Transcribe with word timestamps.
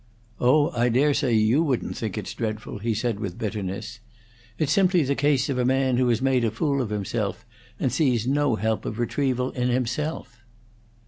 "Oh, 0.39 0.71
I 0.71 0.89
dare 0.89 1.13
say 1.13 1.33
you 1.33 1.61
wouldn't 1.61 1.95
think 1.95 2.17
it's 2.17 2.33
dreadful," 2.33 2.79
he 2.79 2.95
said, 2.95 3.19
with 3.19 3.37
bitterness. 3.37 3.99
"It's 4.57 4.71
simply 4.71 5.03
the 5.03 5.13
case 5.13 5.47
of 5.47 5.59
a 5.59 5.63
man 5.63 5.97
who 5.97 6.07
has 6.09 6.23
made 6.23 6.43
a 6.43 6.49
fool 6.49 6.81
of 6.81 6.89
himself 6.89 7.45
and 7.79 7.91
sees 7.93 8.25
no 8.25 8.55
help 8.55 8.83
of 8.85 8.97
retrieval 8.97 9.51
in 9.51 9.67
himself." 9.69 10.41